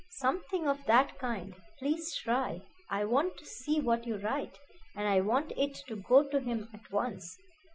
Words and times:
"Something 0.17 0.67
of 0.67 0.83
that 0.87 1.19
kind. 1.19 1.53
Please 1.77 2.15
try. 2.15 2.61
I 2.89 3.05
want 3.05 3.37
to 3.37 3.45
see 3.45 3.79
what 3.79 4.07
you 4.07 4.17
write, 4.17 4.57
and 4.95 5.07
I 5.07 5.21
want 5.21 5.51
it 5.55 5.75
to 5.89 5.95
go 5.95 6.27
to 6.29 6.39
him 6.39 6.69
at 6.73 6.91
once. 6.91 7.37